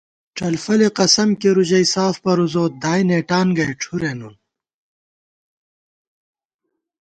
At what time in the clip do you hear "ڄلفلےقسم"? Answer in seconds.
0.37-1.29